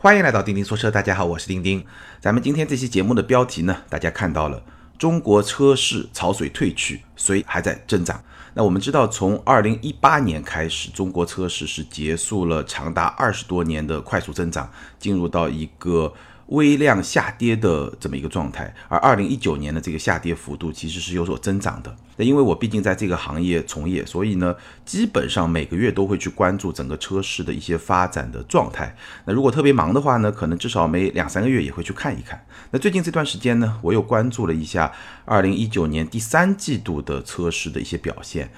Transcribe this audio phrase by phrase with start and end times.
[0.00, 1.84] 欢迎来到钉钉说车，大家好，我是钉钉。
[2.20, 4.62] 咱们今天这期节目的标题呢，大家看到了，
[4.96, 8.22] 中国车市潮水退去，谁还在增长？
[8.54, 16.14] 那我们知道，从二零一八年开始，中国车市是结束了长达二十多年的快速增长，进入到一个。
[16.48, 21.94] 微量下跌的这么一个状态，而二零一九年的这个下跌幅度其实是有所增长的。
[22.16, 24.54] 那因为我毕竟在这个行业从业，所以呢，
[24.84, 28.96] 基本上每个月都会去关注整个车市的一些发展的状态。
[29.24, 32.42] 那如果特别忙的话呢，可能至少每两三个月也会去看一看。
[32.70, 34.90] 那最近这段时间呢，我又关注了一下
[35.24, 38.50] 二零一九年第三季度的车市的一些表现。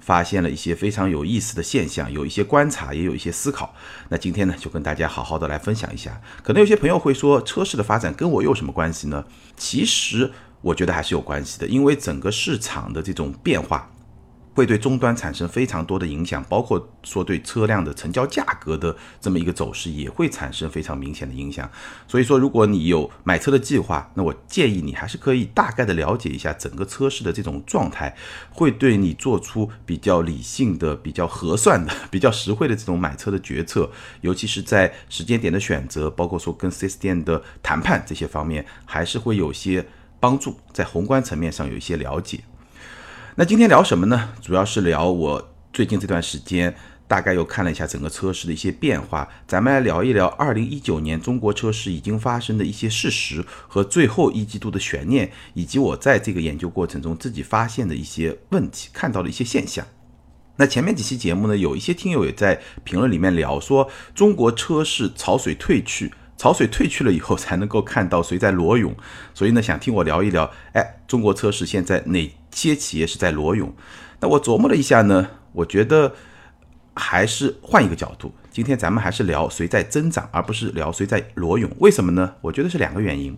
[0.00, 3.74] 发现了一些非常有意思的现象，有一些观察，也有一些思考。
[4.08, 6.20] 那今天呢，就跟大家好好的来分享一下。
[6.42, 9.24] 可能有些朋友会说，车市的发展跟我有什么关系呢？
[9.56, 13.90] 其实我觉得还是有关系的，因为整个市场的这种变化。
[14.56, 21.70] 会对终端产生非常多的影响，包括说对车辆的成交价格的这么一个走势也会产生非常明显的影响。
[22.08, 28.16] 所以说，如果你有买车的计划，那我建议你还是可以大概的了解一下整个车市的这种状态，
[28.50, 33.90] 会对你做出比较理性的、比较合算的、 比较实惠的这种买车的决策，
[34.22, 39.86] 尤其是在时间点的选择，包括说跟 4S 店的谈判这些方面，还是会有些
[40.18, 42.40] 帮助，在宏观层面上有一些了解。
[43.38, 44.30] 那今天聊什么呢？
[44.40, 46.74] 主要是聊我最近这段时间
[47.06, 59.86] 大概又看了一下整个车市的一些变化，咱们来聊一聊二零一九年中国车市已经发生的一些事实和最后一季度的悬念，以及我在这个研究过程中自己发现的一些问题，看到的一些现象。
[60.56, 66.10] 那前面几期节目呢，有一些听友也在评论里面聊说，中国车市潮水退去。
[66.36, 68.94] 潮水退去了以后，才能够看到谁在裸泳，
[69.34, 73.74] 所以呢，想听我聊一聊，哎，中国车市现在哪些企业是在裸泳？
[74.20, 76.14] 那我琢磨了一下呢，我觉得
[76.94, 81.70] 还是换一个角度，今天咱们还是聊谁在增长，而不是聊谁在裸泳。
[81.78, 82.34] 为什么呢？
[82.42, 83.36] 我觉得是两个原因。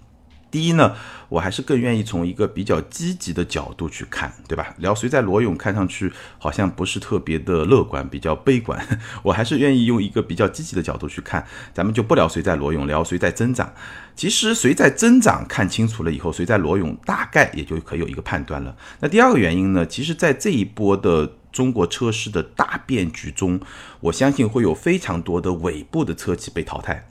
[0.50, 0.94] 第一呢，
[1.28, 4.74] 我还是更愿意从一个比较积极的角度去看，对吧？
[4.78, 8.80] 聊谁在裸泳，看上去好像不是特别的乐观，比较悲观。
[9.22, 11.46] 我还是愿意用一个比较积极的角度去看。
[11.74, 13.72] 咱们就不聊谁在裸泳，聊谁在增长。
[14.16, 18.74] 其实谁在增长，看清楚了以后，谁在裸泳，大概也就可以有一个判断了。
[19.00, 23.60] 那第二个原因呢，其实，在这一波的中国车市的大变局中，
[24.00, 27.06] 我相信会有非常多的尾部的车企被淘汰。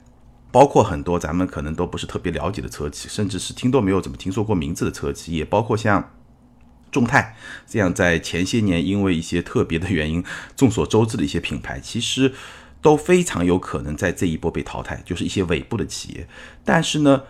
[0.50, 6.12] 包括很多咱们可能都不是特别了解的车企，甚至是听都没有怎么听说过名字的车企，也包括像
[6.90, 7.36] 众泰
[7.66, 10.24] 这样在前些年因为一些特别的原因
[10.56, 12.32] 众所周知的一些品牌，其实
[12.80, 16.26] 都非常有可能在这一波被淘汰，就是一些尾部的企业。
[16.64, 17.24] 但是呢，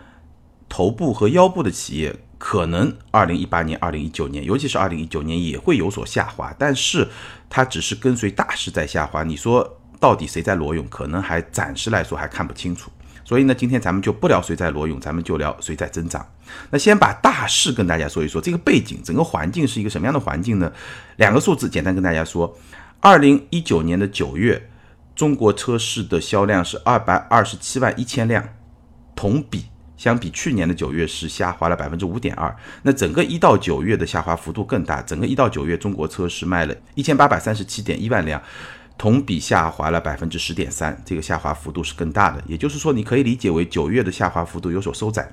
[0.69, 7.09] 头部和腰部的企业可能二零一八年、二零一九年，尤其是二零一九年也会有所下滑，但是
[7.49, 9.23] 它只是跟随大势在下滑。
[9.23, 12.89] 你说到底谁在裸泳，可能还暂时来说还看不清楚。
[13.29, 16.27] 所以呢，今天咱们就不聊谁在裸泳，咱们就聊谁在增长。
[16.71, 20.73] 那先把大势跟大家说一说，这个背景、整个环境是一个什么样的环境呢？
[21.17, 22.57] 两个数字简单跟大家说：
[22.99, 24.67] 二零一九年的九月，
[25.15, 28.43] 中国车市的销量是二百二十七万一千辆，
[29.15, 32.57] 同比相比去年的九月是下滑了百分之五点二。
[32.81, 38.41] 那整个一到九月的下滑幅度更大，整个一到九月中国车市卖了一千八百三十七点一万辆。
[38.99, 42.43] 同比下滑了百分之十点三，这个下滑幅度是更大的。
[42.45, 45.31] 也就是说，你可以理解为九月的下滑幅度有所收窄。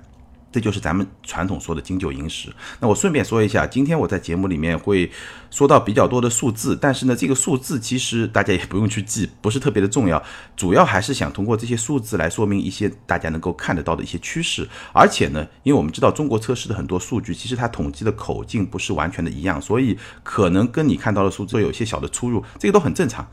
[0.57, 2.49] 这就是咱们传统说的金九银十。
[2.81, 5.13] 那我顺便说一下，今天我在节目里面会
[5.51, 10.23] 说到比较多的数字，但是呢，这个数字其实大家也不用去记，不是特别的重要。
[10.57, 14.67] 主要还是想通过这些数字来说明一些大家能够看得到的一些趋势。
[14.95, 23.29] 而且呢，因为我们知道中国车市的很多数据，其实它统计的口径不是完全的一样，所以可能跟你看到的数字有些小的出入，这个都很正常。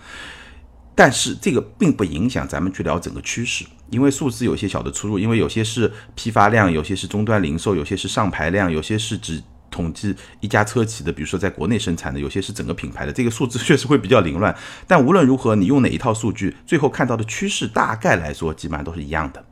[0.96, 14.56] 但是这个并不影响咱们去聊整个趋势，因为数字有些小的出入，因为有些是批发量，有些是终端零售，有些是上牌量，有些是只统计一家车企的，比如说在国内生产的，有些是整个品牌的，这个数字确实会比较凌乱。
[14.88, 19.46] 但无论如何，你用哪一套数据，最后看到的趋势大概来说，基本上都是一样的。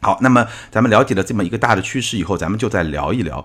[0.00, 3.44] 好，那么咱们了解了这么一个大的趋势以后，咱们就再聊一聊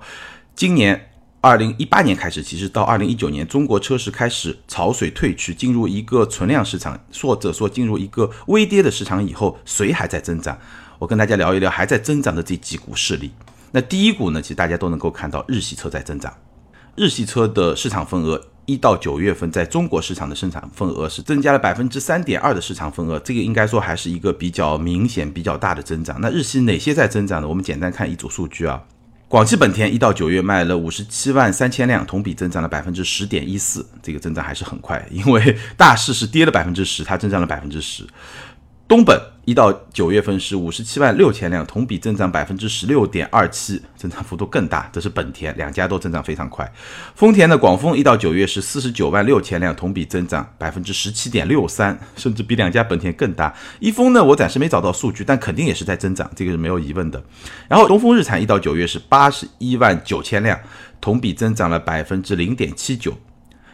[0.56, 1.11] 今年。
[1.44, 10.56] 二零一八年开始，其实到二零一九年，中国车市开始潮水退去，进入一个存量市场，或者说进入一个微跌的市场以后，谁还在增长？
[11.00, 13.32] 我跟大家聊一聊还在增长的这几股势力。
[13.72, 16.32] 那第一股呢，其实大家都能够看到，日系车在增长。
[16.96, 26.22] 日系车的市场份额，一到九月份在中国市场的生产份额是增加了百分之三点二的市场份额，这个应该说还是一个比较明显、比较大的增长。
[26.22, 27.48] 那日系哪些在增长呢？
[27.48, 28.84] 我们简单看一组数据啊。
[29.32, 35.08] 广汽本田一到九月卖了五十七万三千辆，同比增长了百分之十点一四，这个增长还是很快。
[35.10, 38.06] 因为大势是跌了百分之十，它增长了百分之十。
[38.90, 44.88] 东本一到九月份是五十七万六千辆，同比增长百分之十六点二七，增长幅度更大。
[44.94, 46.72] 这是本田两家都增长非常快。
[47.16, 53.52] 丰田的广丰一到九月是四十九万六千辆，同比增长百分之十七点六三，甚至比两家本田更大。
[53.80, 57.24] 一丰呢，我暂时没找到数据，但肯定也是在增长，这个是没有疑问的。
[57.68, 60.60] 然后东风日产一到九月是八十一万九千辆，
[61.02, 63.18] 同比增长了百分之零点七九。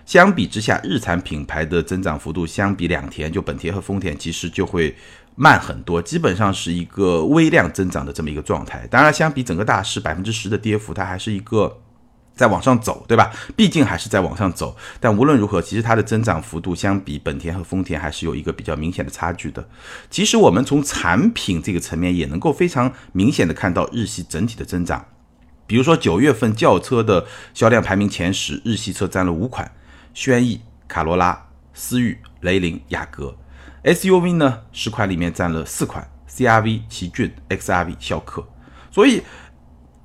[0.06, 4.96] 相比之下，日产品牌的增长幅度相比两田，就本田和丰田，其实就会。
[5.40, 8.88] 慢很多，基本上是一个微量增长的这么一个状态。
[8.90, 11.80] 当然，相比整个大势百分之十的跌幅，它还是一个
[12.36, 13.32] 在往上走，对吧？
[13.56, 14.76] 毕竟还是在往上走。
[15.00, 19.70] 但无论如何，其实它的增长幅度相比本田和丰田还是有一个比较明显的差距的。
[20.10, 25.06] 其实我们从产品这个层面也能够非常明显的看到日系整体的增长。
[25.68, 27.24] 比如说九月份轿车的
[27.54, 29.72] 销量排名前十，日系车占了五款：
[30.16, 33.36] 轩逸、卡罗拉、思域、雷凌、雅阁。
[33.88, 38.46] SUV 呢，十款里面占了四款，CRV、奇骏、XRV、逍客。
[38.92, 39.22] 所以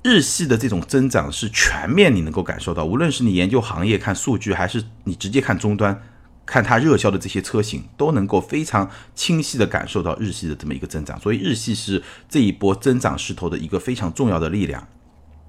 [0.03, 2.85] 日系的这种增长是全面，你能够感受到。
[2.85, 6.01] 无论是你研究行业看数据，还是你直接看终端，
[6.45, 11.19] 看它热销的这些车型，都能够非常清晰的感受到日系的这么一个增长。
[11.19, 14.87] 所以日系是这一波增长势头的一个非常重要的力量。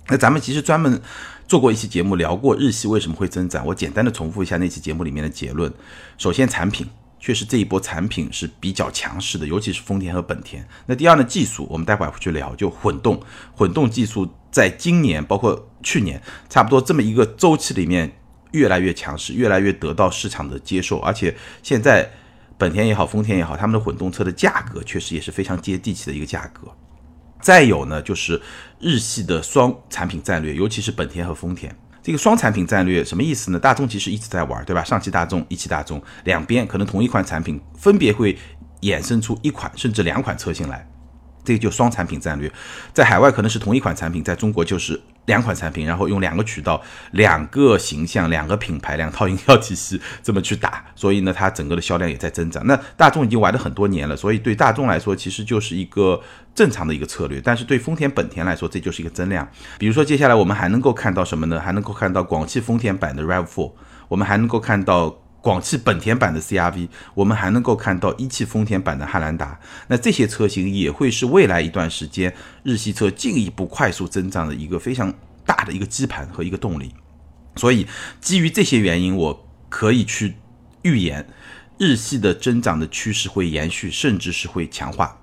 [0.09, 1.01] 那咱们其实专门
[1.47, 3.65] 做过一期节目，聊过日系为什么会增长。
[3.67, 5.73] 我简单的重复一下那期节目里面的结论：
[6.19, 6.85] 首先，产品。
[7.25, 10.63] 确实这一波产品是比较强势的，尤其是丰田和本田。
[10.85, 13.19] 那第二呢，技术我们待会儿会去聊，就混动，
[13.55, 18.15] 混动技术在今年包括去年差不多这么一个周期里面
[18.53, 20.99] 越来越强势，越来越得到市场的接受。
[20.99, 22.11] 而且现在
[22.59, 26.71] 本田也好，丰田也好，他们的混动车的价格确实也是非常接地气的一个价格。
[27.41, 28.39] 再有呢，就是
[28.79, 31.75] 日系的双产品战略，尤其是本田和丰田。
[32.05, 33.59] 这个双产品战略什么意思呢？
[33.59, 34.85] 大众其实一直在玩，对吧？
[34.85, 38.37] 上汽大众、一汽大众两边可能同一款产品分别会
[38.83, 40.87] 衍生出一款甚至两款车型来，
[41.45, 42.51] 这就双产品战略。
[42.93, 45.01] 在海外可能是同一款产品，在中国就是。
[45.27, 46.79] 两款产品，然后用两个渠道、
[47.13, 52.63] 两个形象、两个品牌、两套营销体系这么去打， 所以呢，它整个的销量也在增长。
[52.67, 56.21] 那大众已经玩了很多年了，所以对大众来说，其实就是一个
[56.55, 57.41] 正常的一个策略。
[57.43, 59.49] 但是对丰田、本田来说，这就是一个增量。
[59.79, 61.59] 比如说，接下来我们还能够看到什么呢？
[61.59, 63.73] 还能够看到广汽丰田版的 RAV4，
[64.09, 65.24] 我们还能够看到。
[65.45, 75.13] 广汽本田版的 CRV，我们还能够看到一汽丰田版的汉兰达，那这些车型也会是未来一段时间日系车进一步快速增长的一个非常
[75.45, 76.95] 大的一个基盘和一个动力。
[77.57, 77.87] 所以
[78.23, 80.37] 基于这些原因，我可以去
[80.81, 81.29] 预言
[81.77, 85.21] 日系的增长的趋势会延续，甚至是会强化。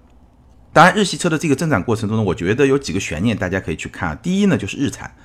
[0.71, 4.15] 当然，日系车的这个增长过程中呢，我觉得有几个悬念，大家可以去看。
[4.21, 5.15] 第一呢，就是日产，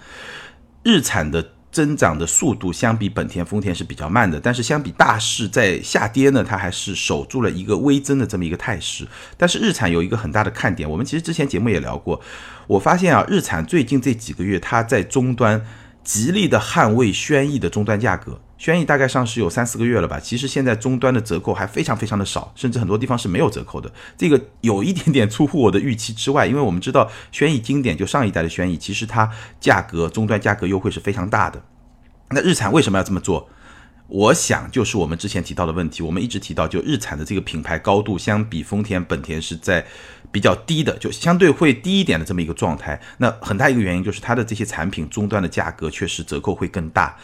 [0.82, 1.52] 日产的。
[1.76, 9.06] 增长的速度相比本田、丰田是比较慢的，但是相比大势在下跌呢，它还是守住了一个微增的这么一个态势。
[9.36, 12.18] 但是日产有一个很大的看点，我们其实之前节目也聊过，
[12.66, 15.62] 我发现啊，日产最近这几个月它在终端
[16.02, 18.40] 极力的捍卫轩逸的终端价格。
[18.58, 23.92] 轩逸大概上市有三四个月了吧，其实现在终端的折扣还非常非常的少，甚至很多地方是没有折扣的。
[24.16, 29.30] 这个有一点点出乎我的预期之外，因为我们知道轩逸经典就上一代的轩逸，其实它
[29.60, 31.62] 价格终端价格优惠是非常大的。
[32.30, 33.48] 那日产为什么要这么做？
[34.08, 39.84] 我想就是我们之前提到的问题，我们一直提到，就日产的这个品牌高度相比丰田、本田是在。
[40.32, 43.00] 比较低的，就相对会低一点的这么一个状态。
[43.16, 47.16] 那很大一个原因就是它的这些产品终端的价格确实折扣会更大。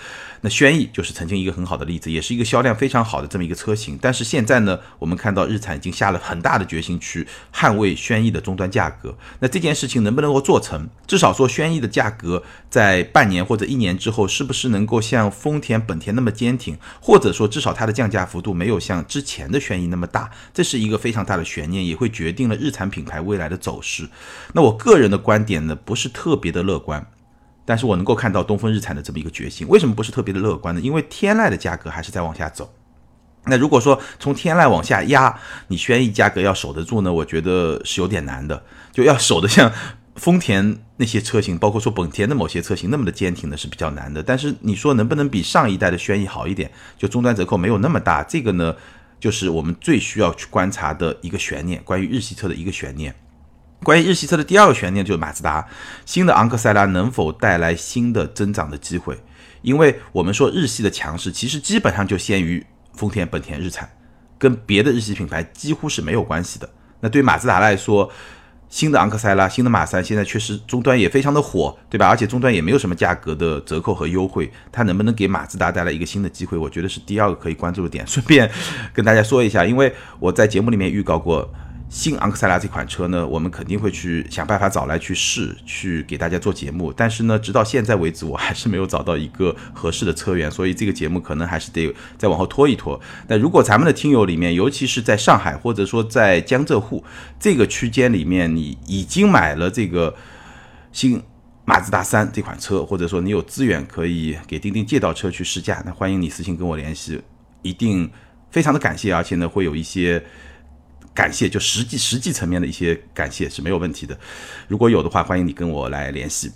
[0.42, 3.99] 那轩逸就是曾经一个很好的例子，也是一个销量非常好的这么一个车型。
[4.00, 9.16] 但是现在呢，我们看到日产已经下了很大的决心去捍卫轩逸的终端价格。
[9.40, 10.88] 那这件事情能不能够做成？
[11.06, 16.78] 至少说轩逸的价格在半年或者一年之后，是不是能够像丰田、本田那么坚挺？
[17.00, 20.30] 或者说至少它的降价幅度没有像之前的轩逸那么大？
[20.54, 22.92] 这是一个非常大的悬念，也会决定了日产。
[22.92, 24.06] 品牌未来的走势，
[24.52, 27.06] 那我个人的观点呢，不是特别的乐观，
[27.64, 29.66] 但是我能够看到东风日产的这么一个决心。
[29.69, 30.81] 为什么不是特别的乐观呢？
[30.81, 32.73] 因为天籁的价格还是在往下走。
[33.47, 35.38] 那如果说从天籁往下压，
[35.69, 37.12] 你轩逸价格要守得住呢？
[37.12, 38.62] 我觉得是有点难的。
[38.92, 39.73] 就要守得像
[40.14, 44.23] 丰田那些车型，包括说本田的某些车型那么的坚挺呢，是比较难的。
[44.23, 46.71] 但是你说能不能比上一代的轩逸好一点？
[46.97, 48.75] 就终端折扣没有那么大，这个呢？
[49.19, 53.14] 就是我们最需要去观察的一个悬念，关于日系车的一个悬念。
[53.82, 55.66] 关于日系车的第二个悬念就是马自达
[56.04, 59.18] 新的昂克赛拉能否带来新的增长的机会？
[59.62, 63.88] 因为我们说日系的强势其实基本上就限于丰田、本田、日产，
[64.38, 66.68] 跟别的日系品牌几乎是没有关系的。
[67.00, 68.10] 那对马自达来说，
[68.68, 72.08] 新的昂克赛拉、新的马三现在确实终端也非常的火，对吧？
[72.08, 76.56] 而且终端也没有什么价格的折扣和优惠，它能不能给马自达带来一个新的机会？
[76.56, 78.06] 我觉得是第二个可以关注的点。
[78.06, 78.50] 顺便
[78.94, 81.52] 跟大家说一下，因为我在节目里面预告过，
[81.92, 86.90] 新昂克赛拉这款车呢，我们肯定会去想办法找来去试，去给大家做节目。
[86.90, 92.99] 但是呢，直到现在为止，我还是没有找到一个合适的车源，所以这个节目可能还是得再往后拖一拖。
[93.28, 97.04] 那如果咱们的听友里面，尤其是在上海或者说在江浙沪
[97.38, 100.14] 这个区间里面，你已经买了这个
[100.92, 101.22] 新
[101.66, 107.20] 马自达三这款车，或者说你有资源可以给钉钉借到车去试驾，那欢迎你私信跟我联系，
[107.61, 108.11] 一定
[108.50, 110.25] 非常的感谢，而且呢会有一些。
[111.14, 114.19] 感谢，就实际实际层面的一些感谢是没有问题的。
[114.69, 116.50] 如果有的话，欢迎你跟我来联系。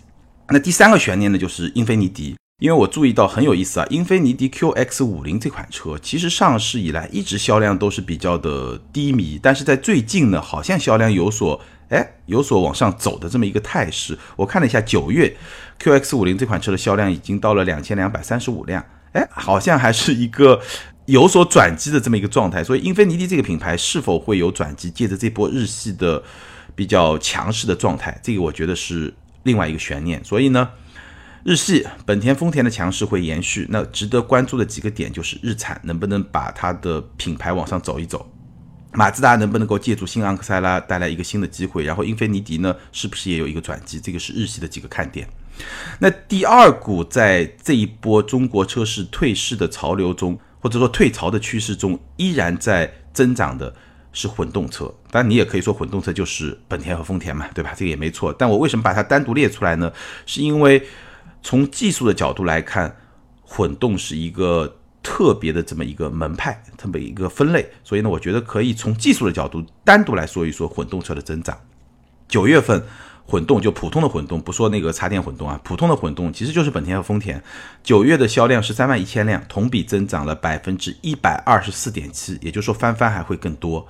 [0.49, 11.61] 那第三个悬念呢，就是英菲尼迪，因为我注意到很有意思啊，英菲尼迪 QX 五零这款车，其实上市以来一直销量都是比较的低迷，但是在最近呢，好像销量有所
[11.91, 14.17] 哎有所往上走的这么一个态势。
[14.37, 15.37] 我看了一下，九月
[15.83, 18.83] QX 五零这款车的销量已经到了两千两百三十五辆，
[19.13, 20.63] 哎，好像还是一个。
[21.07, 24.91] 有所转机的这么一个状态，所以英菲尼迪这个品牌是否会有转机？
[24.91, 26.23] 借着这波日系的
[26.75, 30.23] 比较强势的状态，这个我觉得是另外一个悬念。
[30.25, 30.69] 所以呢，
[31.45, 33.69] 日系本田、丰田的强势会延续。
[33.71, 38.29] 那值得关注的几个点就是日产能不能把它的品牌往上走一走，
[38.93, 44.01] 马自达能不能够借助新昂克赛拉带来一个新的机会，然后英菲尼迪呢是不是也有一个转机？
[44.01, 45.29] 这个是日系的几个看点。
[46.01, 50.37] 那第二股在这一波中国车市退市的潮流中。
[50.61, 53.75] 或者说退潮的趋势中，依然在增长的
[54.13, 54.93] 是混动车。
[55.11, 57.73] 当然，你也可以说混动车就是本田和丰田嘛，对吧？
[57.77, 58.33] 这个也没错。
[58.33, 59.93] 但我为什么把它单独列出来呢？
[60.27, 60.83] 是因为
[61.43, 62.97] 从技术的角度来看，
[63.43, 67.71] 混动是一个特别的这么一个门派，这么一个分类。
[67.85, 71.57] 所以呢，我觉得可以从技术的角度单独来说一说混动车的增长。
[72.29, 72.83] 九月份。
[73.27, 77.43] 混动就普通的混动，不说那个插电混动啊，普通的混动其实就是本田和丰田。
[77.83, 83.87] 九月的销量是三万一千辆，同比增长了百分之一百二十四点七，也就是说翻番还会更多。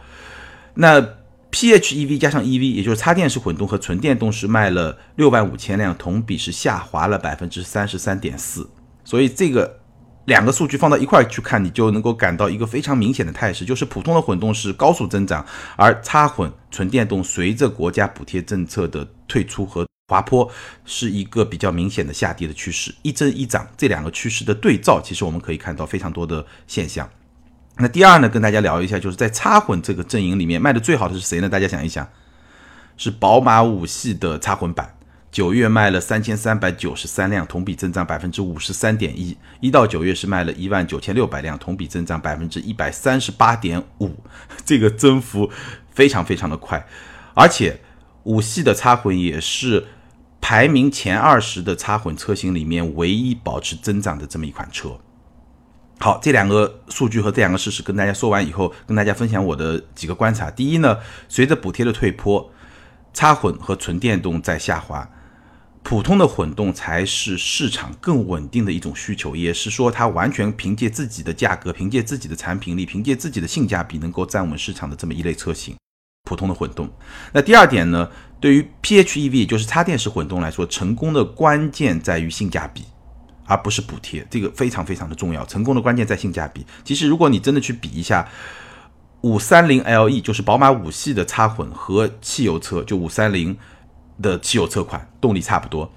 [0.74, 1.00] 那
[1.52, 8.68] PHEV 加上 EV，也就是插电式混动和纯电动是卖了六万五千辆，同比是下滑了百分之三十三点四，
[9.04, 9.80] 所以这个。
[10.26, 15.44] 两个数据放到一块去看，你就能够感到一个非常明显的态势，就是普通的混动是高速增长，
[15.76, 20.48] 而插混纯电动随着国家补贴政策的退出和滑坡，
[20.84, 27.08] 是一个比较明显的下跌的趋势，一增一涨，这两个趋势的对照，其实我们可以看到非常多的现象。
[27.78, 31.48] 那第二呢，跟大家聊一下，就是在插混这个阵营里面卖的最好的是谁呢？
[31.48, 32.08] 大家想一想，
[32.96, 34.95] 是宝马五系的插混版。
[35.36, 39.36] 九月卖了三千三百九十三辆，同比增长百分之五十三点一。
[39.60, 44.12] 一到九月是卖了一万九千六百辆，同比增长百分之一百三十八点五，
[44.64, 45.50] 这个增幅
[45.90, 46.82] 非常非常的快。
[47.34, 47.78] 而且
[48.22, 49.88] 五系的插混也是
[50.40, 54.98] 排名前二十的插混车型里面唯一保持增长的这么一款车。
[55.98, 60.50] 好，这两个数据和这两个事实跟大家说完以后，跟大家分享我的几个观察。
[60.50, 60.96] 第一呢，
[61.28, 62.50] 随着补贴的退坡，
[63.12, 65.06] 插混和纯电动在下滑。
[65.88, 75.76] 普通的混动才是市场更稳定的一种需求，也是说它完全凭借自己的价格、凭借自己的产品力、凭借自己的性价比能够站稳市场的这么一类车型。
[76.24, 76.90] 普通的混动。
[77.32, 78.10] 那第二点呢？
[78.40, 82.82] 对于 PHEV，也就是插电式混动来说，成功的关键在于性价比，
[83.44, 84.26] 而不是补贴。
[84.28, 85.46] 这个非常非常的重要。
[85.46, 86.66] 成功的关键在性价比。
[86.82, 88.28] 其实，如果你真的去比一下，
[89.20, 93.56] 五三零 LE 就是宝马五系的插混和汽油车，就五三零。
[94.22, 95.92] 的汽油车款动力差不多，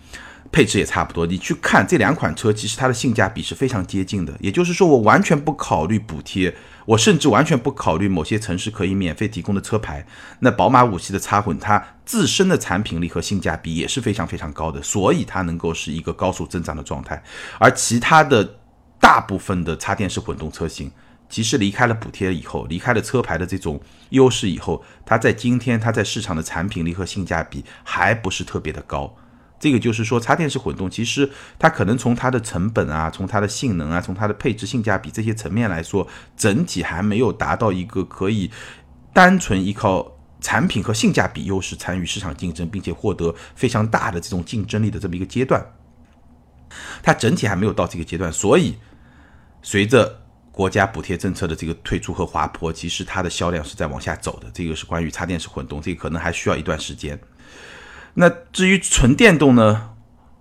[0.51, 1.25] 配置也差不多。
[1.25, 4.33] 你去看这两款车，其实它的性价比是非常接近的。
[4.39, 6.53] 也就是说，我完全不考虑补贴，
[6.85, 10.05] 我甚至完全不考虑某些城市可以免费提供的车牌。
[10.39, 17.21] 那宝马五系的插混，它自身的产品力和性价比也是非常非常高的，所以它能够是一个高速增长的状态。
[17.59, 18.57] 而其他的
[18.99, 20.91] 大部分的插电式混动车型。
[21.29, 29.15] 其实离开了补贴以后，离开了车牌的这种优势以后，它在今天它在市场的产品力和性价比还不是特别的高。
[29.59, 36.07] 这个就是说，插电式混动其实它可能从它的成本啊，从它的性能啊，从它的配置、性价比这些层面来说，
[36.37, 38.49] 整体还没有达到一个可以
[39.13, 45.63] 单纯依靠产品和性价比优势参与市场竞争，并且获得非常大的这种竞争力的这么一个阶段。
[47.03, 48.77] 它整体还没有到这个阶段，所以
[49.61, 50.21] 随着
[50.59, 54.51] 国家补贴政策的这个退出和滑坡，其实它的销量是在往下走的。
[54.53, 57.17] 这个是关于插电式混动，这个可能还需要一段时间。
[58.15, 59.91] 那至于纯电动呢？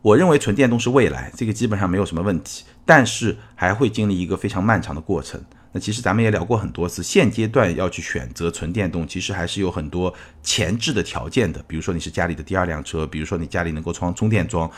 [0.03, 5.41] 我认为纯电动是未来，这个基本上没有什么问题，但是还会经历一个非常漫长的过程。
[5.73, 11.63] 那其实咱们也聊过很多次，现阶段要去选择纯电动，其实还是有很多前置的条件的。
[11.67, 14.71] 比如说你是家里的第二辆车，比如说你家里能够装充电桩，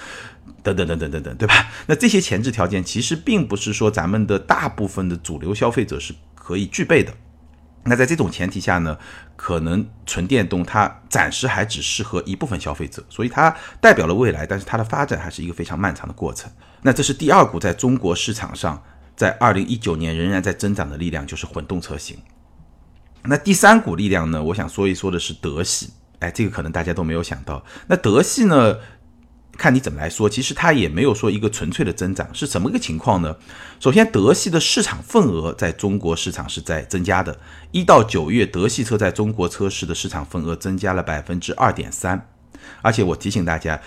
[0.62, 1.54] 等等等等等等，对吧？
[1.86, 7.14] 那这些前置条件其实并不是说咱们的大部分的主流消费者是可以具备的。
[7.84, 8.98] 那在这种前提下呢，
[9.36, 16.50] 可能纯电动它暂时还只适合一部分消费者，所以它代表了未来，但是它的发展还是一个非常漫长的过程。
[16.82, 18.82] 那这是第二股在中国市场上
[19.20, 22.16] 在二零一九年仍然在增长的力量，就是混动车型。
[23.24, 27.62] 那第三股力量呢，我想说一说的是德系，哎，这个可能大家都没有想到。
[27.86, 28.78] 那德系呢？
[29.58, 33.36] 看你怎么来说，其实它也没有说一个纯粹的增长，是怎么个情况呢？
[33.78, 37.38] 首先，德系的市场份额在中国市场是在增加的，
[37.72, 42.26] 一到九月，德系车在中国车市的市场份额增加了百分之二点三，
[42.80, 43.78] 而且我提醒大家，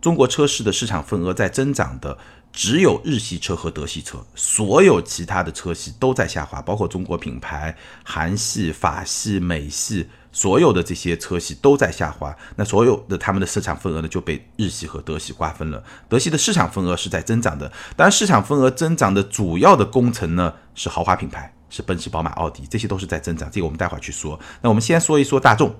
[0.00, 2.18] 中国车市的市场份额在增长的
[2.52, 10.08] 只有日系车和德系车，所有其他的车系都在下滑，包括中国品牌、韩系、法系、美系。
[10.34, 15.84] 所有的这些车系都在下滑，那所有的他们的市场份额呢就被日系和德系瓜分了。
[16.08, 23.50] 德系的市场份额是在增长的，当然市场份额增长的主要的工程呢是豪华品牌，是奔驰、宝马、奥迪，这些都是在增长。
[23.50, 24.40] 这个我们待会儿去说。
[24.62, 25.74] 那我们先说一说大众，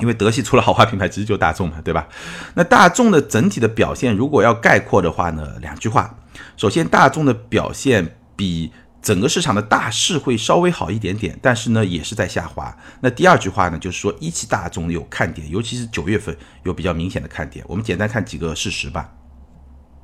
[0.00, 2.06] 因为德系除了豪华品牌，其实就大众嘛，对吧？
[2.54, 6.18] 那大众的整体的表现，如果要概括的话呢，两句话。
[6.56, 8.72] 首先，大众的表现比。
[9.02, 12.72] 整个市场的大势会稍微好一点点，但是呢也是在下滑。
[13.00, 17.64] 那第二句话呢，就是说一汽大众有看点，尤其是九月份有比较明显的看点。
[17.66, 19.10] 我们简单看几个事实吧。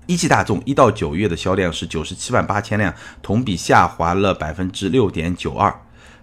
[0.06, 2.92] 一汽大众一到九月的销量是九十七万八千辆，
[3.22, 5.72] 同比下滑了百分之六点九二。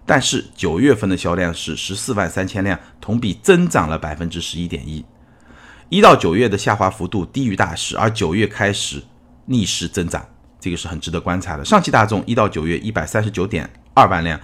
[0.06, 5.04] 但是九月份的销量是十四万三千辆，同比增长了百分之十一点一。
[5.90, 9.04] 一到九月的下滑幅度低于大势，而九月开始
[9.46, 10.26] 逆势增长。
[10.60, 11.64] 这个是很值得观察的。
[11.64, 14.40] 上汽大众一到九月一百三十九点二万辆，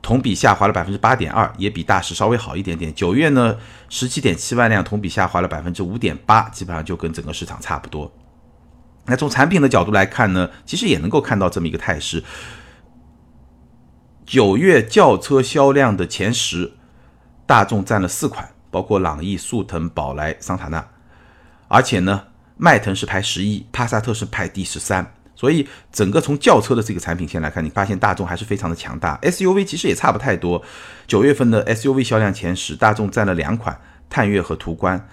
[0.00, 2.94] 同比下滑了百分之八点二，也比大势稍微好一点点。
[2.94, 3.56] 九月呢，
[3.90, 8.10] 十七点七万辆，同比下滑了百分之五点八，基本上就跟整个市场差不多。
[9.04, 12.24] 那从产品的角度来看呢，其实也能够看到这么一个态势。
[14.30, 16.70] 九月轿车销量的前十，
[17.46, 20.86] 大众占了四款，包括朗逸、速腾、宝来、桑塔纳，
[21.66, 25.12] 而且呢，迈腾是排十一，帕萨特是排第十三。
[25.34, 29.18] 所以，整个从轿车的这个产品线来看，你发现大众还是非常的强大。
[29.22, 30.62] SUV 其实也差不太多。
[31.08, 35.08] 九月份的 SUV 销量前十，大众占了两款，探岳和途观。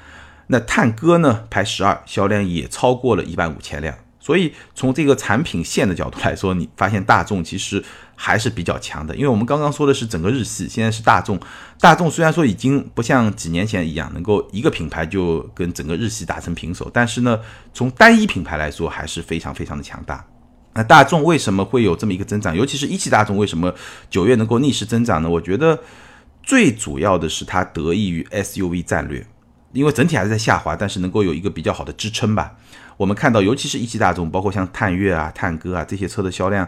[0.46, 3.98] 那探歌呢排十二，销量也超过了一万五千辆。
[4.28, 7.82] 所以从这个产品线的角度来说，你发现大众其实
[8.14, 9.16] 还是比较强的。
[9.16, 11.40] 因为我们刚刚说的是整个日系，现在是大众。
[11.80, 17.40] 大众虽然说已经不像几年前一样能够一个品牌就跟整个日系打成平手，但是呢，
[17.74, 20.28] 从单一品牌来说还是非常非常的强大。
[20.74, 22.54] 那大众为什么会有这么一个增长？
[22.54, 23.74] 尤其是一汽大众为什么
[24.10, 25.30] 九月能够逆势增长呢？
[25.30, 25.80] 我觉得
[26.44, 29.26] 最主要的是它得益于 SUV 战略，
[29.72, 32.58] 因为整体还是在下滑，但是能够有一个比较好的支撑吧。
[32.98, 36.68] 我们看到，尤其是一汽大众，包括像探岳啊、探歌啊这些车的销量，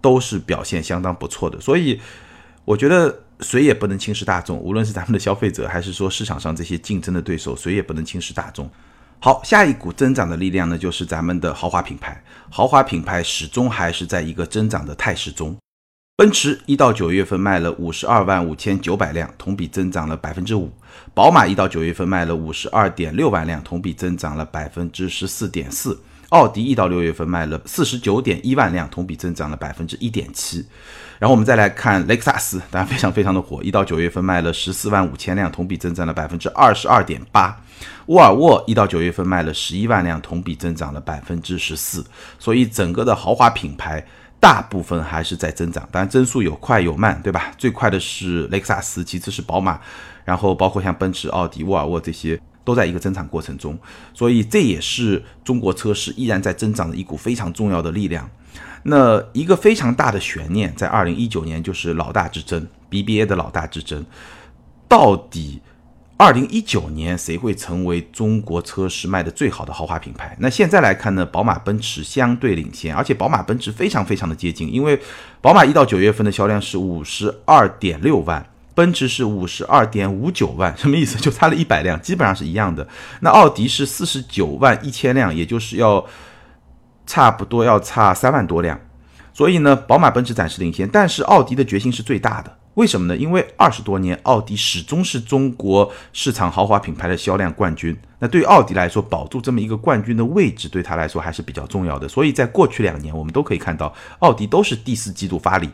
[0.00, 1.60] 都是表现相当不错的。
[1.60, 2.00] 所以，
[2.64, 8.70] 我觉得谁也不能轻视大众，无论是咱们的消费者，还是说市场上这些竞争的对手，谁也不能轻视大众。
[9.18, 12.22] 好，下一股增长的力量呢，就是咱们的豪华品牌。
[12.50, 15.56] 豪华品牌始终还是在一个增长的态势中。
[16.16, 20.70] 奔驰一到九月份卖了五十二万五千九百辆，同比增长了百分之五。
[21.12, 26.00] 宝马一到九月份卖了五十二点六万辆，同比增长了百分之十四点四。
[26.28, 30.64] 奥迪一到六月份卖了四十九点一万辆，同比增长了百分之一点七。
[31.18, 37.60] 然后我们再来看雷克萨斯，当然非常非常的火，一到九月份卖了十四万五千辆，同比增长了百分之二十二点八。
[38.06, 42.04] 沃尔沃一到九月份卖了十一万辆，同比增长了百分之十四。
[42.38, 44.06] 所以整个的豪华品牌。
[44.40, 47.52] 大部分还是在增长，当然增速有快有慢，对吧？
[47.56, 49.80] 最快的是雷克萨斯，其次是宝马，
[50.24, 53.78] 然后包括像奔驰、奥迪、沃尔沃这些都在一个增长过程中，
[54.12, 58.28] 所以这也是中国车市依然在增长的一股非常重要的力量。
[58.82, 64.04] 那一个非常大的悬念在二零一九年就是老大之争，BBA 的老大之争，
[64.86, 65.62] 到底？
[66.16, 70.36] 二零一九年谁会成为中国车市卖的最好的豪华品牌？
[70.38, 74.98] 那现在来看呢，宝马、奔驰相对领先，而且宝马、奔驰非常非常的接近，因为
[75.40, 78.46] 宝马一到九月份的销量是五十二点六万，
[78.76, 81.18] 奔驰是五十二点五九万，什么意思？
[81.18, 82.86] 就差了一百辆，基本上是一样的。
[83.20, 86.06] 那奥迪是四十九万一千辆，也就是要
[87.06, 88.80] 差不多要差三万多辆，
[89.32, 92.56] 所以呢，宝马、奔驰暂时领先，但是奥迪的决心是最大的。
[92.74, 93.16] 为什么呢？
[93.16, 97.96] 因为二十多年，奥迪始终是中国市场豪华品牌的销量冠军。
[98.18, 102.08] 那对于奥迪来说，保住这么一个冠军的位置，对他来说还是比较重要的。
[102.08, 105.70] 所以在过去两年，我们都可以看到，奥迪都是第四季度发力，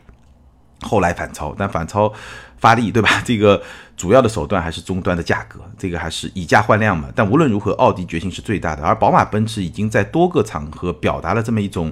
[0.83, 1.55] 后来反超。
[1.57, 2.13] 但反超
[2.59, 3.09] 发力，对吧？
[3.25, 3.63] 这个
[3.97, 7.09] 主要的手段还是终端的价格，这个还是以价换量嘛。
[7.15, 8.85] 但无论如何，奥迪决心是最大的。
[8.85, 11.91] 而宝马、奔驰已经在多个场合表达了这么一种。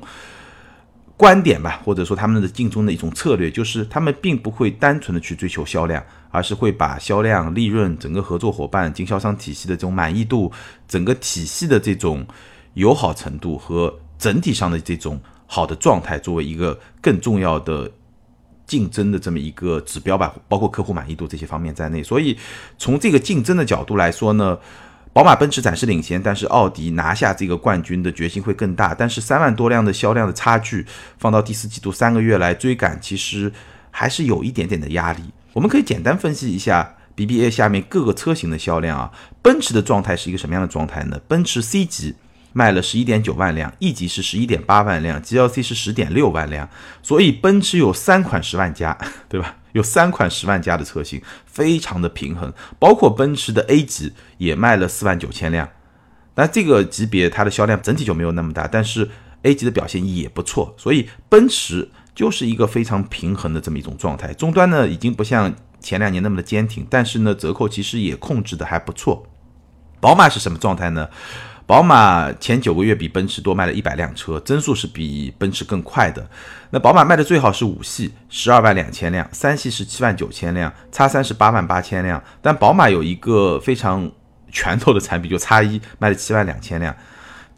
[1.18, 6.00] 观点吧，或者说他们的竞争的一种策略，就是他们并不会单纯的去追求销量，
[6.30, 10.52] 而是会把销量、利润、整个合作伙伴、经销商体系的这种满意度、
[10.86, 12.24] 整个体系的这种
[12.74, 17.90] 友好程度和整体上的这种好的状态，作为一个更重要的
[18.64, 22.00] 竞争的这么一个指标吧，包括客户满意度这些方面在内。
[22.00, 22.38] 所以
[22.78, 24.56] 从这个竞争的角度来说呢。
[25.18, 28.94] 宝马、奔驰暂时领先，但是奥迪拿下这个冠军的决心会更大。
[28.94, 30.86] 但是三万多辆的销量的差距，
[31.18, 33.52] 放到第四季度三个月来追赶，其实
[33.90, 35.20] 还是有一点点的压力。
[35.54, 39.10] 我们可以简单分析一下 BBA 下面各个车型的销量啊。
[39.42, 41.20] 奔驰的状态是一个什么样的状态呢？
[41.26, 42.14] 奔驰 C 级
[42.52, 46.68] 卖了十一点九万辆，E 级是十一点八万辆，GLC 是十点六万辆。
[47.02, 48.96] 所以奔驰有三款十万加，
[49.28, 49.56] 对吧？
[49.78, 52.52] 有三款十万加的车型，非常的平衡。
[52.78, 55.66] 包括奔驰的 A 级也卖了四万九千辆，
[56.34, 59.08] 那这个级别它的销量整体就没有那么大，但是
[59.42, 60.74] A 级的表现也不错。
[60.76, 64.34] 所以奔驰就是一个非常平衡的这么一种状态。
[64.34, 69.24] 终端呢已经不像前两年那么的坚挺，但是呢折扣其实也控制的还不错。
[70.00, 71.08] 宝马是什么状态呢？
[71.68, 76.26] 宝马前九个月比奔驰多卖了一百辆车，增速是比奔驰更快的。
[76.70, 82.24] 那宝马卖的最好是五系，十二万两千辆；三系是七万九千辆，叉三是八万八千辆。
[82.40, 84.10] 但宝马有一个非常
[84.50, 86.96] 拳头的产品，就叉一卖了七万两千辆，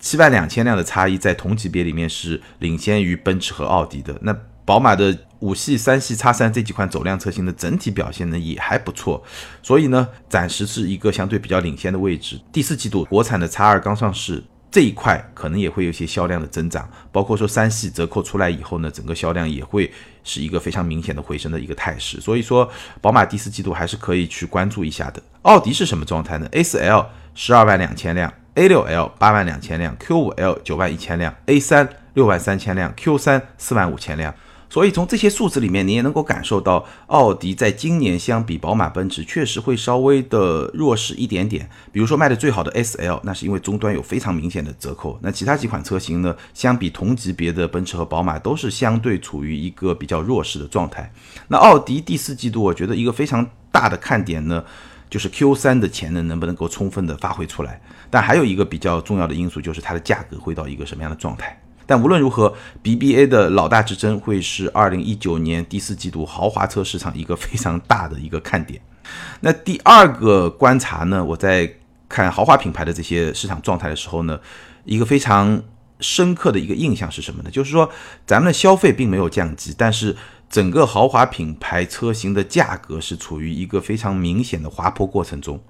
[0.00, 4.18] 七万两千辆的叉一在同级别里面是领先于奔驰和奥迪的。
[4.22, 4.36] 那
[4.70, 9.20] 宝马的五系、三系、叉三这几款走量车型的整体表现呢也还不错，
[9.64, 12.40] 所以呢暂时是一个相对比较领先的位置。
[12.52, 22.20] 第四季度国产的叉二刚上市，这一块可能也会有些销量的增长，包括说三系折扣出来以后呢，整个销量也会是一个非常明显的回升的一个态势。
[22.20, 25.20] 所以说宝马第四季度还是可以去关注一下的。
[25.42, 27.04] 奥迪是什么状态呢？A 四 L
[27.34, 34.32] 十二万两千辆，A 六 L 八万两千辆，Q 五 L 九万一千辆，A 三六万三千辆，Q 三四万五千辆。
[34.70, 41.68] 所以从这些数字里面，你也能够感受到，奥迪在今年相比宝马、奔驰确实会稍微的弱势一点点。
[41.90, 45.18] 比如说卖的最好的 S L，那是因为终端有非常明显的折扣。
[45.22, 51.12] 那其他几款车型呢，相比同级别的奔驰和宝马，都是相对处于一个比较弱势的状态。
[51.48, 54.64] 那奥迪第四季度，我觉得一个非常大的看点呢，
[55.10, 57.82] 就是 Q 三的潜能能不能够充分的发挥出来。
[58.08, 61.60] 但还有一个比较重要的因素，就是它的价格会到一个什么样的状态。
[61.90, 68.80] 但无论如何，BBA 的老大之争会是二零一九年第四季度豪华车市场一个非常大的一个看点。
[69.42, 71.68] 那第二个观察呢，我在
[72.08, 74.38] 看豪华品牌的这些市场状态的时候呢，
[74.84, 75.60] 一个非常
[75.98, 77.50] 深刻的一个印象是什么呢？
[77.50, 77.90] 就是说，
[78.24, 80.16] 咱们的消费并没有降级，但是
[80.48, 85.60] 整个豪华品牌车型的价格是处于一个非常明显的滑坡过程中，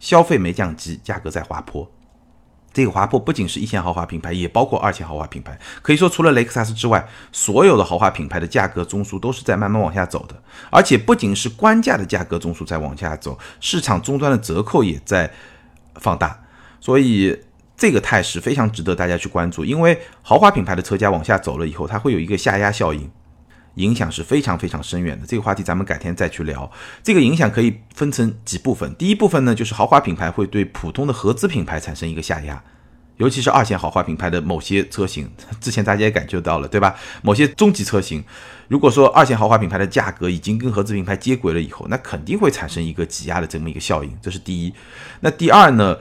[0.00, 1.88] 消费没降级，价格在滑坡。
[2.72, 5.58] 这个滑坡不仅是一线豪华品牌，也包括二线豪华品牌。
[5.82, 10.40] 可以说，除了雷克萨斯之外，所有的豪华品牌的价格中枢都是在慢慢往下走的。
[10.70, 15.32] 而且，不仅是官价的价格中枢在往下走，市场终端的折扣也在
[15.96, 16.40] 放大。
[16.80, 17.36] 所以，
[17.76, 19.64] 这个态势非常值得大家去关注。
[19.64, 23.10] 因为豪华品牌的车价往下走了以后，它会有一个下压效应。
[23.78, 26.70] 影响是非常非常深远的，这个话题咱们改天再去聊。
[27.02, 32.62] 这个影响可以分成几部分，第一部分呢，就是豪华品牌会对普通的合资品牌产生一个下压，
[33.16, 36.94] 尤其是二线豪华品牌的某些车型， 之前大家也感觉到了，对吧？
[37.22, 38.22] 某些中级车型，
[38.66, 44.74] 如果说二线豪华品牌的价格已经跟合资品牌接轨了以后，那肯定会产生一个挤压的这么一个效应，这是第一。
[45.20, 45.96] 那第二呢，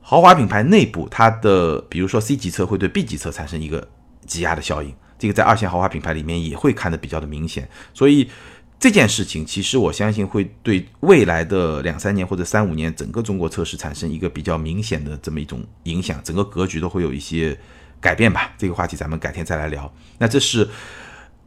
[0.00, 3.86] 豪华品牌内部它的，比如说 C 级车会对 B 级车产生一个
[4.26, 4.94] 挤压的效应。
[5.18, 8.30] 这个在二线豪华品牌里面也会看得比较的明显，所以
[8.78, 17.58] 这件事情其实我相信会对未来的两三年或者三五年整个中国车市产生一个比较明显的这么一种影响，整个格局都会有一些
[18.00, 18.54] 改变吧。
[18.56, 19.92] 这个话题咱们改天再来聊。
[20.18, 20.68] 那这是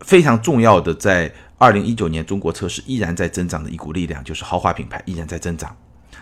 [0.01, 5.73] 非常重要的，在二零一九年中国车市依然在增长的一股力量，就是豪华品牌依然在增长。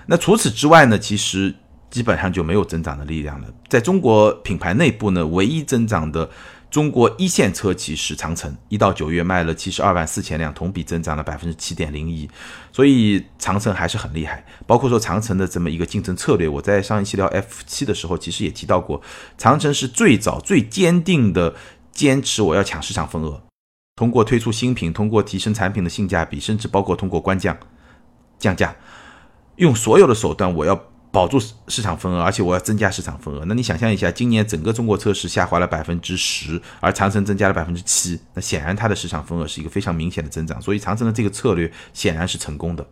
[0.05, 1.55] 那除此之外呢，其实
[1.89, 3.47] 基本上就没有增长的力量了。
[3.67, 6.29] 在中国品牌内部呢，唯一增长的。
[6.69, 12.29] 中国一线车企是长城，一到九月卖了七十二万四千辆，同比增长了百分之七点零一，
[12.71, 14.45] 所以长城还是很厉害。
[14.67, 19.01] 包括说长城的这么一个竞争策略，我在上一期聊 F 七的时候，其实也提到过，
[19.35, 21.55] 长城是最早最坚定的
[21.91, 23.41] 坚持我要抢市场份额，
[23.95, 27.57] 通过推出新品，通过提升产品的性价比，甚至包括通过官降
[28.37, 28.75] 降价，
[29.55, 30.88] 用所有的手段我要。
[31.11, 33.43] 保住市场份额，而且我要增加市场份额。
[33.45, 40.61] 那你想象一下，今年整个中国车市下滑了百分之十，而长城增加了百分之七，那显然它的市场份额是一个非常明显的增长。
[40.61, 42.85] 所以长城的这个策略显然是成功的。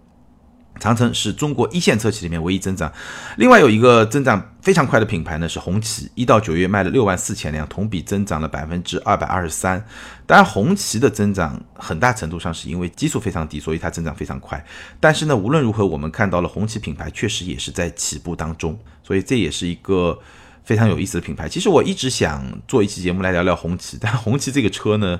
[0.79, 2.91] 长城是中国一线车企里面唯一增长，
[3.37, 9.83] 另外有一个增长非常快的品牌呢是红旗，一到九月卖了六万四千辆，同比增长了百分之二百二十三。
[10.25, 14.63] 当然，红旗的增长很大程度上是因为基数非常低，所以它增长非常快。
[14.99, 20.19] 但是呢，无论如何，我们看到了红旗品牌确实也是在起步当中，所以这也是一个
[20.63, 21.47] 非常有意思的品牌。
[21.47, 25.19] 其实我一直想做一期节目来聊聊红旗， 但红旗这个车呢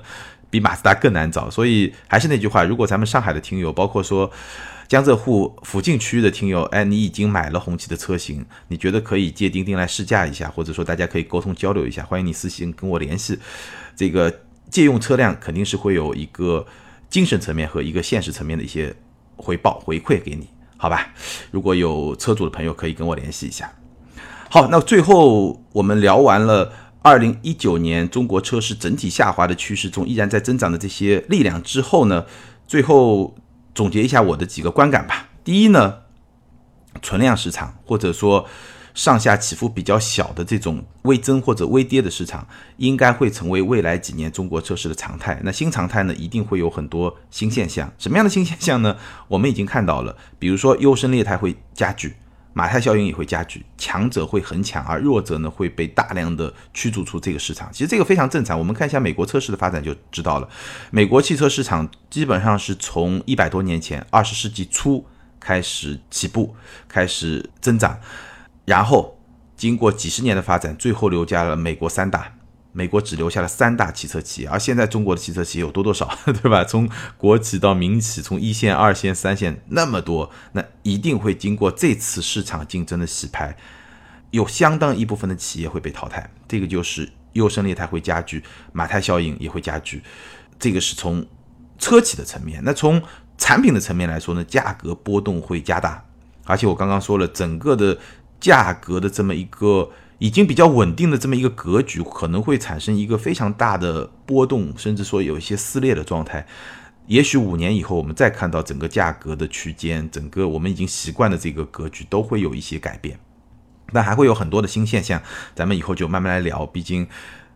[0.50, 4.30] 比马自达更难找，所以还是那句话，如果咱们上海的听友，包括说。
[4.88, 13.38] 江浙沪附近区域的听友，哎，你已经买了红旗的车型，你觉得可以借钉钉来试驾一下，或者说大家可以沟通交流一下，欢迎你私信跟我联系。
[13.94, 14.34] 这个
[14.70, 16.66] 借用车辆肯定是会有一个
[17.10, 18.96] 精神层面和一个现实层面的一些
[19.36, 20.48] 回报回馈给你，
[20.78, 21.12] 好吧？
[21.50, 23.70] 如果有车主的朋友可以跟我联系一下。
[24.48, 26.72] 好，那最后我们聊完了
[27.02, 32.24] 二零一九年中国车市整体下滑的趋势中依然在增长的这些力量之后呢，
[32.66, 33.36] 最后。
[33.78, 35.28] 总结一下我的几个观感吧。
[35.44, 35.98] 第一呢，
[37.00, 38.44] 存量市场或者说
[38.92, 42.44] 上下起伏比较小的这种微增或者微跌的市场，
[42.78, 45.40] 应该会成为未来几年中国车市的常态。
[45.44, 47.88] 那新常态呢，一定会有很多新现象。
[47.98, 48.96] 什么样的新现象呢？
[49.28, 52.16] 我们已经看到了，比如说优胜劣汰会加剧。
[52.52, 57.68] 马太效应也会加剧，强者会很强，而弱者呢会被大量的驱逐出这个市场。
[57.72, 58.58] 其实这个非常正常。
[58.58, 60.48] 我们看一下美国车市的发展就知道了。
[60.90, 65.04] 美国汽车市场基本上是从一百多年前，二十世纪初
[65.38, 66.56] 开始起步，
[66.88, 68.00] 开始增长，
[68.64, 69.18] 然后
[69.56, 72.32] 经过几十年的发展，最后留下了美国三大。
[72.78, 76.08] 美国只留下了三大汽车企业，而现在中国的汽车企业有多多少，
[76.40, 76.62] 对吧？
[76.62, 83.56] 从国企到民企，从一线、二线、三线那么多，那一定会经过这次市场竞争的洗牌，
[84.30, 90.00] 有相当一部分的企业会被淘汰，这个就是优胜劣汰会加剧，马太效应也会加剧。
[90.60, 91.26] 这个是从
[91.80, 93.02] 车企的层面，那从
[93.36, 96.04] 产品的层面来说呢，价格波动会加大，
[96.44, 97.98] 而且我刚刚说了，整个的
[98.38, 99.90] 价格的这么一个。
[100.18, 106.46] 已经比较稳定的这么一个格局，可能会产生一个非常大的波动，甚至说有一些撕裂的状态。
[107.06, 113.18] 也许五年以后，我们再看到整个价格的区间，整个我们已经习惯的这个格局都会有一些改变。
[113.90, 115.22] 但还会有很多的新现象，
[115.54, 116.66] 咱们以后就慢慢来聊。
[116.66, 117.08] 毕竟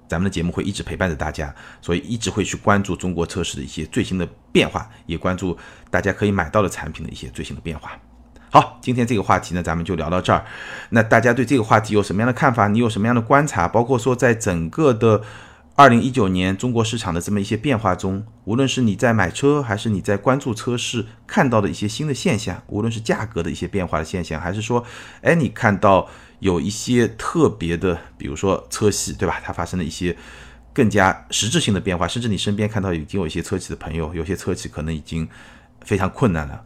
[0.08, 5.54] 咱们的节目会一直陪伴着大家，所以一直会去关注中国车市的一些最新的变化，也关注
[5.90, 8.00] 大家可以买到的产品的一些最新的变化。
[8.54, 10.44] 好，今天这个话题呢，咱们就聊到这儿。
[10.90, 12.68] 那大家对这个话题有什么样的看法？
[12.68, 13.66] 你有什么样的观察？
[13.66, 15.22] 包括说，在整个的
[15.74, 24.84] 二零一九年中国市场的这么一些变化中，无论是你在买车，还是你在关注车市看到的一些新的现象，无论是价格的一些变化的现象，还是说，
[25.22, 26.06] 哎，你看到
[26.40, 29.40] 有一些特别的，比如说车系，对吧？
[29.42, 30.14] 它发生了一些
[30.74, 35.26] 更加实质性的变化，甚至你身边看到已经有一些车企的朋友，有些车企可能已经
[35.80, 36.62] 非常困难了。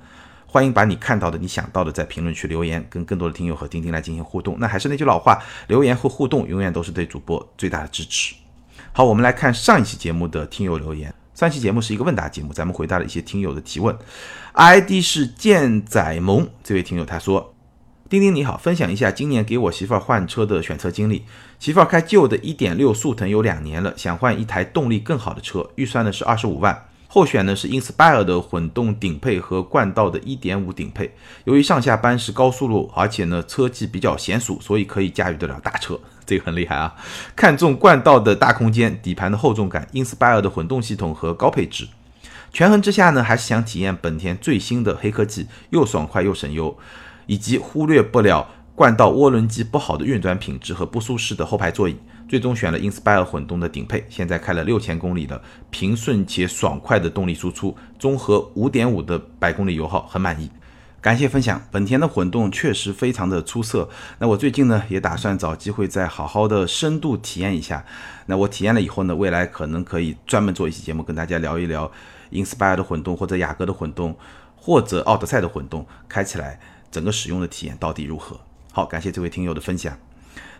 [0.47, 4.57] 欢迎把你看到的、你想到的在评论区留言，跟更多的听友和钉钉来进行互动。
[4.59, 8.35] 那还是那句老话，留言和互动永远都是对主播最大的支持。
[8.93, 11.13] 好，我们来看上一期节目的听友留言。
[11.35, 13.95] 上期节目是一个问答节目，咱们回答了一些听友的提问。
[14.55, 17.55] ID 是健仔萌这位听友他说
[18.09, 21.27] ：“钉钉你好，分享一下今年给我媳妇儿换车的选车经历。
[21.59, 31.15] 媳妇儿开旧的1.6速腾有两年了，想换一台动力更好的车，预算呢是二十五万。”候选呢是 Inspire 的混动顶配和冠道的1.5顶配。
[31.45, 36.95] 由于上下班是高速路，而且呢车技比较娴熟，所以可以驾驭得了大车， 这个很厉害啊！
[37.35, 41.89] 看中冠道的大空间、底盘的厚重感、Inspire 的混动系统和高配置。
[42.53, 46.77] 权衡之下呢，还是想体验本田最新的黑科技，又爽快又省油，
[47.27, 51.97] 以及忽略不了冠道涡轮机不好的运转品质和不舒适的后排座椅。
[52.29, 60.51] 最终选了 Inspire 混动的顶配，现在开了六千公里的，平顺且爽快的动力输出，综合五点五的百公里油耗，很满意。
[61.01, 63.89] 感谢分享，本田的混动确实非常的出色。
[64.19, 67.85] 那我最近呢，也打算找机会再好好的深度体验一下。
[68.27, 71.93] 那我体验了以后呢，未来可能可以专门做一期节目，跟大家聊一聊
[72.33, 74.17] Inspire 的混动，或者雅阁的混动，
[74.57, 76.59] 或者奥德赛的混动，开起来
[76.91, 78.41] 整个使用的体验到底如何？
[78.73, 79.97] 好，感谢这位听友的分享。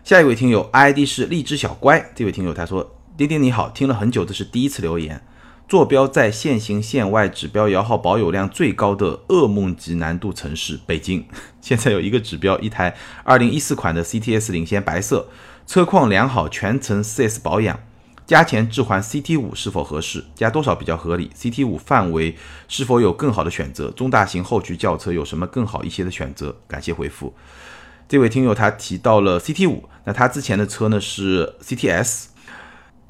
[0.07, 5.21] 下一位听友 ID 是荔枝小乖，这位听友他说：“丁丁你好，听了很久，这是第一次留言。
[5.67, 11.27] 坐标在限行线外，指标摇号保有量最高的噩梦级难度城市北京。
[11.59, 15.27] 现在有一个指标，一台2014款的 CTS 领先白色，
[15.65, 17.77] 车况良好，全程 4S 保养。
[18.25, 20.23] 加钱置换 CT5 是否合适？
[20.33, 22.37] 加多少比较合理？CT5 范围
[22.69, 23.91] 是否有更好的选择？
[23.91, 26.55] 中大型后驱轿车有什么更好一些的选择？
[26.65, 27.33] 感谢回复。”
[28.07, 32.27] 这位听友他提到了 CT 五，那他之前的车呢是 CTS，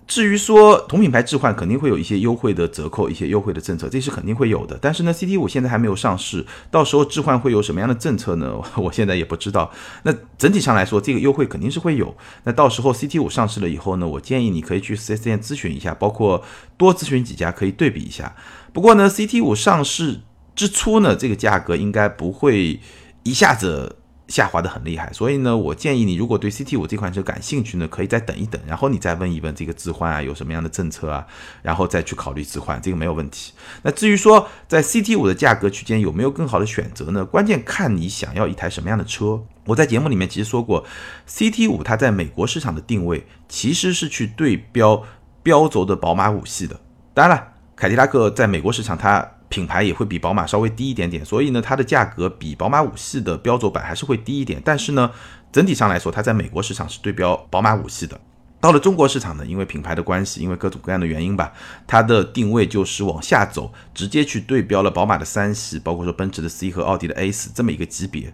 [0.08, 4.80] 至于说同品牌置换，肯定会有一些优惠的折扣，一些优惠的政策，这是肯定会有的。
[4.82, 8.56] 但是呢，CT 五现在还没有上市，到时候置换会有什么样的政策呢？
[8.78, 9.72] 我现在也不知道。
[10.02, 12.16] 那整体上来说，这个优惠肯定是会有。
[12.46, 16.44] 那到时候 CT 五上市了以后呢，我建议你可以去 4S 店咨询一下，包括
[16.76, 18.36] 多咨询几家，可以对比一下。
[18.74, 20.22] 不过呢，CT 五上市
[20.56, 22.80] 之初呢，这个价格应该不会
[23.22, 23.98] 一下子。
[24.28, 31.26] 下滑的很厉害，所以呢，我建议你如果对 CT 五这款车感兴趣呢，可以再等一等，然后你再问一问这个置换啊有什么样的政策啊，
[31.62, 33.54] 然后再去考虑置换，这个没有问题。
[33.84, 37.24] 那至于说在 CT 五的价格区间有没有更好的选择呢？
[37.24, 39.42] 关键看你想要一台什么样的车。
[39.66, 40.86] 我在节目里面其实说过
[41.30, 45.04] ，CT 五它在美国市场的定位其实是去对标
[45.42, 46.78] 标轴的宝马五系的。
[47.14, 49.37] 当然了，凯迪拉克在美国市场它。
[49.50, 54.62] 品牌也会比宝马稍微低一点点，所以呢，它的价格比宝马五系的标轴版还是会低一点。
[54.66, 55.10] 但是呢，
[55.52, 58.20] 整体上来说，它在美国市场是对标宝马五系的。
[58.60, 61.54] 到了中国市场呢，因为品牌的关系，因为各种各样的原因吧，
[61.86, 68.34] 它的定位就是往下走，直接去对标了宝马的三系，包括说奔驰的 C 和奥迪的 A 四这么一个级别。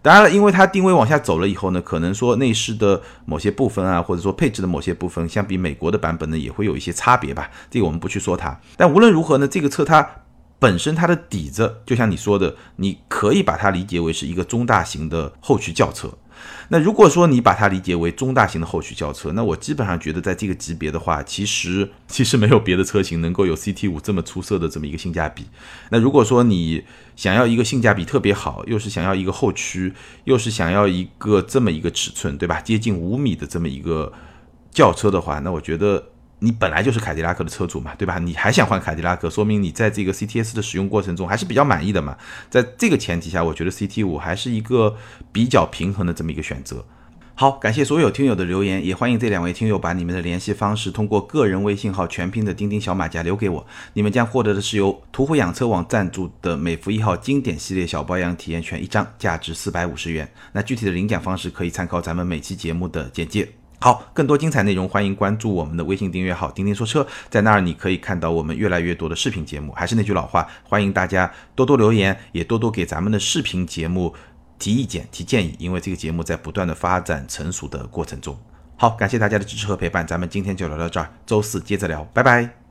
[0.00, 7.50] 当然了，因为它定位往下走了以后呢，可能说内饰的某些部分啊，或者说配置的某些部分，相比美国的版本呢，也会有一些差别吧。
[7.68, 8.56] 这个我们不去说它。
[8.76, 10.08] 但无论如何呢，这个车它。
[10.64, 16.10] 本身它的底子，就像你说的，你可以把它理解为是一个中大型的后驱轿车。
[16.70, 25.44] 那如果说你把它理解为中大型的后驱轿车，那我基本上觉得在这个级别的话，其实其实没有别的车型能够有 CT 五这么出色的这么一个性价比。
[25.90, 26.82] 那如果说你
[27.14, 29.92] 想要一个性价比特别好，又是想要一个后驱，
[30.24, 32.58] 又是想要一个这么一个尺寸，对吧？
[32.62, 34.10] 接近五米的这么一个
[34.70, 36.02] 轿车的话，那我觉得。
[36.44, 38.18] 你本来就是凯迪拉克的车主嘛，对吧？
[38.18, 42.14] 你还想换凯迪拉克，说明你在这个 CTS 的使用过程中还是比较满意的嘛。
[42.50, 44.94] 在这个前提下，我觉得 CT 五还是一个
[45.32, 46.84] 比较平衡的这么一个选择。
[47.34, 60.30] 好，感谢所有听友的留言，也欢迎这两位听友把你们的联系方式通过个人微信号全拼的钉钉小马甲留给我，你们将获得的是由途虎养车网赞助的美孚一号经典系列小保养体验券一张，价值四百五十元。
[60.52, 63.48] 那具体的领奖方式可以参考咱们每期节目的简介。
[63.80, 69.72] 好，更多精彩内容，欢迎关注我们的微信订阅号“钉钉说车”，在那儿你可以看到我们越来越多的视频节目。
[69.72, 74.14] 还是那句老话，欢迎大家多多留言，也多多给咱们的视频节目
[74.58, 78.38] 提意见、提建议，因为这个节目在不断的发展成熟的过程中。
[78.76, 82.63] 好，感谢大家的支持和陪伴，咱们今天就聊到这儿，周四接着聊，拜拜。